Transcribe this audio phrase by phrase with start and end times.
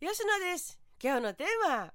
[0.00, 0.78] 吉野です。
[1.02, 1.92] 今日のテーマ。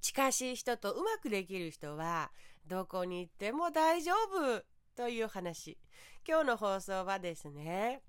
[0.00, 2.30] 近しい人とうまくできる人は、
[2.66, 4.64] どこに行っても大丈夫
[4.96, 5.76] という話。
[6.26, 8.00] 今日の放送はですね、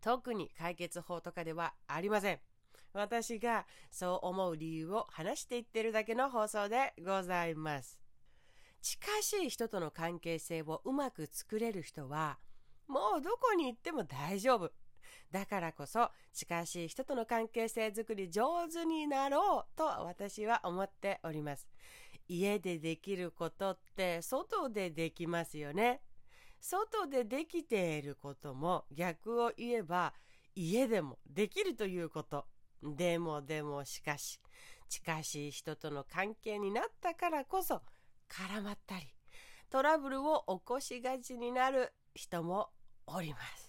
[0.00, 2.38] 特に解決法とかではありません。
[2.92, 7.98] 私がそう思う理由を話していってるだけの放送でございます。
[8.80, 12.38] 近しい人との関係性をうまく作れる人は、
[12.86, 14.70] もうどこに行っても大丈夫。
[15.30, 21.68] だからこそ近しい人との関係性づくり上手になろうと私は思っております。
[22.28, 26.02] 家でできることって外でできますよね。
[26.60, 30.12] 外でできていることも逆を言えば
[30.54, 32.46] 家でもできるということ。
[32.82, 34.40] でもでもしかし
[34.88, 37.82] 近しい人との関係になったからこそ
[38.28, 39.06] 絡まったり
[39.70, 42.70] トラブルを起こしがちになる人も
[43.06, 43.67] おります。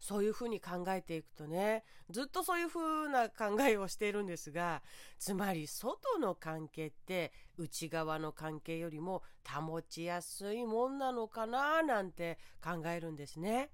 [0.00, 4.82] そういうふうに考えていくとね、ずっとそういうふうな考えをしているんですが、
[5.18, 13.70] つまり外の関係って内側の関係よりも保ちやすいもんなのかななんて考えるんですね。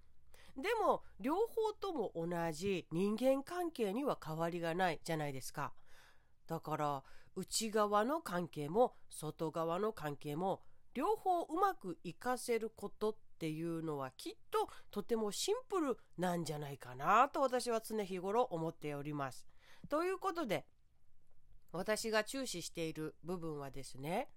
[0.57, 5.73] でも、両方とも同じ人間関係には変わりがないじゃないですか。
[6.49, 7.05] だから、
[7.37, 10.63] 内側の関係も外側の関係も
[10.95, 19.47] 両方うまくいかせることっっていうのはきっととてもシンプルなんじゃないかなと私は常日頃思っております。
[19.91, 20.65] ということで
[21.71, 24.31] 私が注視している部分はですね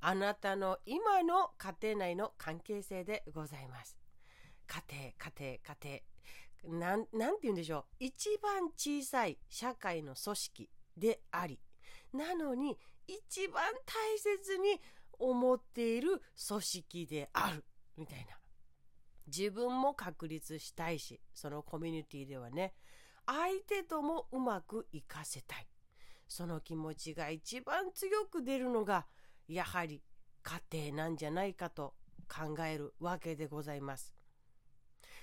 [0.00, 3.96] あなたの今の家庭内の関係性でございます。
[4.68, 6.00] 家庭家庭家
[6.64, 7.84] 庭なん、なんて言うんでしょう。
[7.98, 11.58] 一番小さい社会の組織であり、
[12.12, 14.80] なのに一番大切に
[15.18, 17.64] 思っている組織である。
[17.96, 18.43] みたいな。
[19.26, 22.74] 自分も確立したいし、そのコミュニティではね、
[23.26, 25.68] 相手ともうまくいかせたい。
[26.28, 29.06] その気持ちが一番強く出るのが、
[29.48, 30.02] やはり
[30.42, 31.94] 家庭なんじゃないかと
[32.28, 34.14] 考えるわけでございます。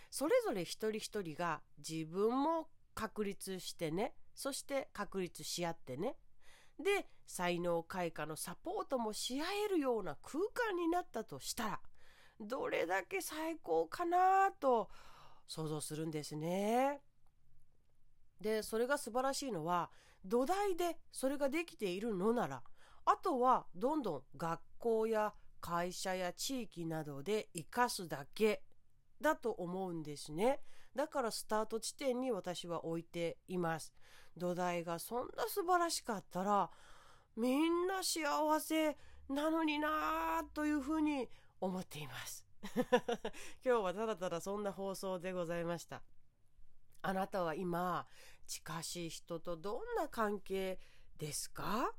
[0.10, 6.18] それぞれ一人一人が自分も確立してね、そして確立し合ってね、
[6.80, 11.80] で、才能開花のサポートもし合えるような空間になったとしたら、
[12.42, 14.90] どれだけ最高かなと
[15.48, 17.02] 想像するんですね。
[18.40, 19.92] で、それが素晴らしいのは、
[20.26, 22.64] 土台でそれができているのなら、
[23.06, 28.64] あとはどんどん学校や会社や地域などで活かすだけ
[29.20, 30.62] だと思うんですね。
[30.96, 33.94] だからスタート地点に私は置いています。
[34.36, 36.70] 土台がそんな素晴らしかったら、
[37.36, 38.98] みんな幸せ
[39.30, 41.30] なのになぁというふうに
[41.62, 42.46] 思っています。
[43.64, 46.04] 今日はただただそんな放送でございました。
[47.04, 48.06] あなたは今、
[48.46, 50.80] 近しい人とどんな関係
[51.18, 51.94] ですか？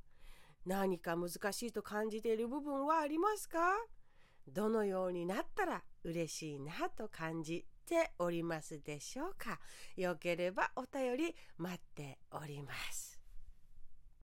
[0.64, 3.58] 何か難しいと感じている部分はありますか？
[4.46, 9.60] どのようになったら嬉しいなと感じておりますでしょうか？
[9.96, 13.11] よければお便り待っております。